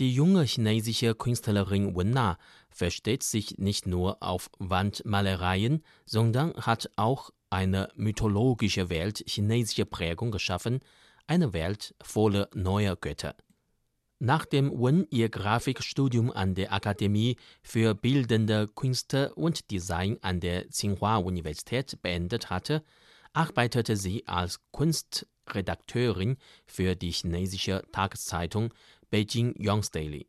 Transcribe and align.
Die 0.00 0.14
junge 0.14 0.44
chinesische 0.44 1.14
Künstlerin 1.14 1.94
Wen 1.94 2.12
Na 2.12 2.38
versteht 2.70 3.22
sich 3.22 3.58
nicht 3.58 3.86
nur 3.86 4.22
auf 4.22 4.50
Wandmalereien, 4.58 5.84
sondern 6.06 6.54
hat 6.54 6.88
auch 6.96 7.28
eine 7.50 7.90
mythologische 7.96 8.88
Welt 8.88 9.22
chinesischer 9.26 9.84
Prägung 9.84 10.30
geschaffen, 10.30 10.80
eine 11.26 11.52
Welt 11.52 11.94
voller 12.00 12.48
neuer 12.54 12.96
Götter. 12.96 13.34
Nachdem 14.20 14.70
Wen 14.72 15.06
ihr 15.10 15.28
Grafikstudium 15.28 16.30
an 16.30 16.54
der 16.54 16.72
Akademie 16.72 17.36
für 17.62 17.94
Bildende 17.94 18.68
Künste 18.68 19.34
und 19.34 19.70
Design 19.70 20.16
an 20.22 20.40
der 20.40 20.70
Tsinghua-Universität 20.70 22.00
beendet 22.00 22.48
hatte, 22.48 22.82
arbeitete 23.32 23.96
sie 23.96 24.26
als 24.26 24.60
Kunstredakteurin 24.72 26.36
für 26.66 26.96
die 26.96 27.12
chinesische 27.12 27.82
Tageszeitung 27.92 28.72
Beijing 29.10 29.54
Young's 29.58 29.90
Daily. 29.90 30.26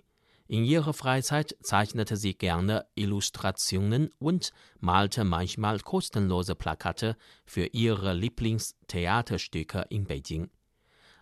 In 0.47 0.65
ihrer 0.65 0.93
Freizeit 0.93 1.55
zeichnete 1.63 2.17
sie 2.17 2.33
gerne 2.33 2.85
Illustrationen 2.95 4.09
und 4.19 4.51
malte 4.79 5.23
manchmal 5.23 5.79
kostenlose 5.79 6.55
Plakate 6.55 7.15
für 7.45 7.67
ihre 7.67 8.13
Lieblingstheaterstücke 8.13 9.85
in 9.89 10.03
Beijing. 10.03 10.49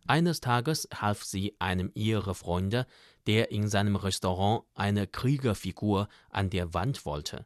Eines 0.08 0.42
Tages 0.42 0.88
half 0.96 1.24
sie 1.24 1.56
einem 1.60 1.92
ihrer 1.94 2.34
Freunde, 2.34 2.88
der 3.28 3.52
in 3.52 3.68
seinem 3.68 3.96
Restaurant 3.96 4.64
eine 4.74 5.06
Kriegerfigur 5.06 6.08
an 6.32 6.50
der 6.50 6.74
Wand 6.74 7.06
wollte. 7.06 7.46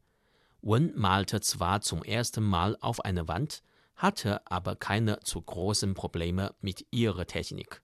Wen 0.61 0.93
malte 0.95 1.41
zwar 1.41 1.81
zum 1.81 2.03
ersten 2.03 2.45
Mal 2.45 2.77
auf 2.79 3.03
eine 3.03 3.27
Wand, 3.27 3.61
hatte 3.95 4.45
aber 4.49 4.75
keine 4.75 5.19
zu 5.21 5.41
großen 5.41 5.93
Probleme 5.93 6.55
mit 6.61 6.85
ihrer 6.91 7.25
Technik. 7.25 7.81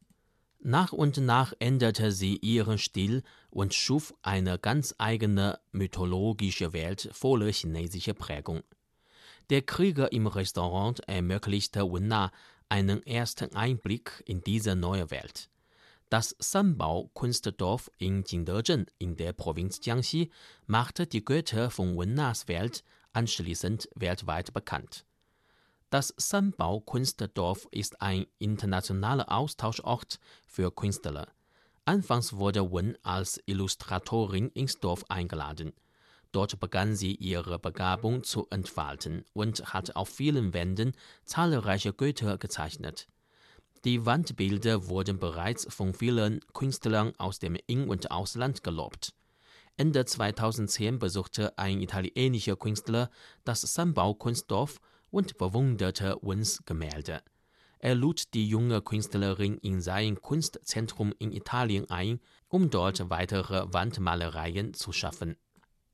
Nach 0.62 0.91
und 0.91 1.17
nach 1.17 1.54
änderte 1.59 2.12
sie 2.12 2.36
ihren 2.38 2.77
Stil 2.77 3.23
und 3.50 3.73
schuf 3.73 4.14
eine 4.22 4.59
ganz 4.59 4.94
eigene 4.98 5.59
mythologische 5.72 6.73
Welt 6.73 7.09
voller 7.14 7.52
chinesischer 7.52 8.14
Prägung. 8.14 8.64
Der 9.50 9.61
Krieger 9.61 10.11
im 10.11 10.28
Restaurant 10.28 11.00
ermöglichte 11.08 11.83
Wen 11.92 12.08
Na 12.08 12.31
einen 12.67 13.02
ersten 13.03 13.55
Einblick 13.55 14.22
in 14.26 14.42
diese 14.42 14.76
neue 14.76 15.09
Welt. 15.11 15.50
Das 16.09 16.36
Sanbao-Kunstdorf 16.39 17.89
in 17.98 18.23
Jingdezhen 18.23 18.88
in 18.98 19.16
der 19.16 19.31
Provinz 19.31 19.80
Jiangxi 19.81 20.30
machte 20.67 21.08
die 21.08 21.23
Götter 21.23 21.72
von 21.72 21.98
Wen 21.98 22.16
Nas 22.16 22.48
Welt 22.48 22.83
anschließend 23.14 23.89
weltweit 23.95 24.53
bekannt. 24.53 25.05
Das 25.90 26.14
Sanbao-Kunstdorf 26.18 27.68
ist 27.72 28.00
ein 28.00 28.28
internationaler 28.38 29.32
Austauschort 29.32 30.20
für 30.45 30.72
Künstler. 30.72 31.28
Anfangs 31.84 32.34
wurde 32.34 32.72
Wen 32.72 32.95
als 33.02 33.42
Illustratorin 33.48 34.50
ins 34.50 34.80
Dorf 34.80 35.04
eingeladen. 35.10 35.73
Dort 36.32 36.60
begann 36.60 36.95
sie 36.95 37.16
ihre 37.16 37.58
Begabung 37.58 38.23
zu 38.23 38.45
entfalten 38.52 39.26
und 39.34 39.73
hat 39.73 39.95
auf 39.95 40.10
vielen 40.10 40.54
Wänden 40.54 40.92
zahlreiche 41.26 41.92
Götter 41.92 42.38
gezeichnet. 42.38 43.08
Die 43.84 44.06
Wandbilder 44.06 44.90
wurden 44.90 45.17
bereits 45.17 45.73
von 45.73 45.95
vielen 45.95 46.42
Künstlern 46.54 47.14
aus 47.17 47.40
dem 47.40 47.58
In- 47.66 47.90
und 47.90 48.12
Ausland 48.12 48.64
gelobt. 48.64 49.16
Ende 49.76 50.06
2010 50.06 51.00
besuchte 51.00 51.58
ein 51.58 51.82
italienischer 51.82 52.58
Künstler 52.58 53.10
das 53.44 53.62
Sanbao-Kunstdorf 53.62 54.80
und 55.11 55.38
bewunderte 55.38 56.17
Wens 56.21 56.63
Gemälde. 56.65 57.21
Er 57.79 57.95
lud 57.95 58.33
die 58.33 58.47
junge 58.47 58.81
Künstlerin 58.81 59.57
in 59.57 59.81
sein 59.81 60.21
Kunstzentrum 60.21 61.13
in 61.17 61.31
Italien 61.31 61.89
ein, 61.89 62.19
um 62.49 62.69
dort 62.69 63.09
weitere 63.09 63.71
Wandmalereien 63.73 64.73
zu 64.73 64.91
schaffen. 64.91 65.37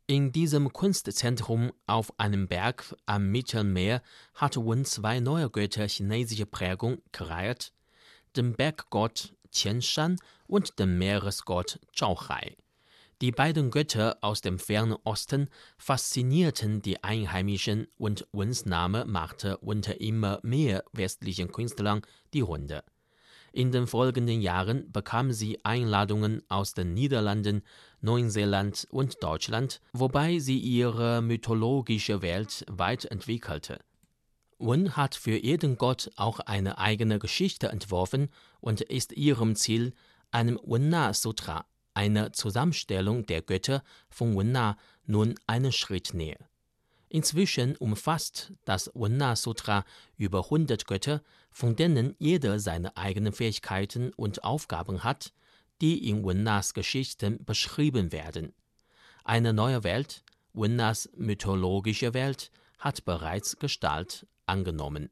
In 0.07 0.31
diesem 0.31 0.71
Kunstzentrum 0.71 1.71
auf 1.87 2.19
einem 2.19 2.47
Berg 2.47 2.95
am 3.05 3.31
Mittelmeer 3.31 4.01
hat 4.33 4.57
Wen 4.57 4.85
zwei 4.85 5.19
neue 5.19 5.49
Götter 5.49 5.87
chinesischer 5.87 6.45
Prägung 6.45 7.01
kreiert, 7.11 7.73
den 8.35 8.53
Berggott 8.53 9.35
Qianshan 9.51 10.17
und 10.47 10.77
den 10.79 10.97
Meeresgott 10.97 11.79
Zhaohai. 11.93 12.55
Die 13.21 13.31
beiden 13.31 13.71
Götter 13.71 14.17
aus 14.19 14.41
dem 14.41 14.59
fernen 14.59 14.97
Osten 15.05 15.47
faszinierten 15.77 16.81
die 16.81 17.01
Einheimischen 17.01 17.87
und 17.97 18.27
Wens 18.33 18.65
Name 18.65 19.05
machte 19.05 19.57
unter 19.59 20.01
immer 20.01 20.39
mehr 20.43 20.83
westlichen 20.91 21.51
Künstlern 21.51 22.01
die 22.33 22.41
Runde. 22.41 22.83
In 23.53 23.71
den 23.71 23.87
folgenden 23.87 24.41
Jahren 24.41 24.91
bekam 24.91 25.31
sie 25.31 25.63
Einladungen 25.63 26.43
aus 26.49 26.73
den 26.73 26.93
Niederlanden, 26.93 27.61
Neuseeland 28.01 28.85
und 28.91 29.23
Deutschland, 29.23 29.79
wobei 29.93 30.39
sie 30.39 30.57
ihre 30.57 31.21
mythologische 31.21 32.21
Welt 32.21 32.65
weit 32.69 33.05
entwickelte. 33.05 33.79
Wen 34.59 34.97
hat 34.97 35.15
für 35.15 35.41
jeden 35.41 35.77
Gott 35.77 36.11
auch 36.17 36.41
eine 36.41 36.79
eigene 36.79 37.17
Geschichte 37.17 37.69
entworfen 37.69 38.27
und 38.59 38.81
ist 38.81 39.13
ihrem 39.13 39.55
Ziel, 39.55 39.93
einem 40.31 40.59
Wen-Na 40.65 41.13
Sutra, 41.13 41.65
einer 41.95 42.33
Zusammenstellung 42.33 43.25
der 43.25 43.41
Götter 43.41 43.83
von 44.09 44.37
Wen-Na, 44.37 44.77
nun 45.05 45.35
einen 45.47 45.71
Schritt 45.71 46.13
näher. 46.13 46.49
Inzwischen 47.09 47.75
umfasst 47.77 48.53
das 48.65 48.91
Wen-Na 48.93 49.35
Sutra 49.35 49.85
über 50.17 50.45
100 50.45 50.85
Götter, 50.85 51.21
von 51.51 51.75
denen 51.75 52.15
jeder 52.19 52.59
seine 52.59 52.95
eigenen 52.97 53.33
Fähigkeiten 53.33 54.11
und 54.13 54.43
Aufgaben 54.43 55.03
hat, 55.03 55.33
die 55.81 56.09
in 56.09 56.25
Wen-Nas 56.25 56.73
Geschichten 56.73 57.43
beschrieben 57.43 58.11
werden. 58.11 58.53
Eine 59.23 59.53
neue 59.53 59.83
Welt, 59.83 60.23
Wen-Nas 60.53 61.09
mythologische 61.15 62.13
Welt, 62.13 62.51
hat 62.77 63.05
bereits 63.05 63.57
Gestalt 63.57 64.27
angenommen 64.45 65.09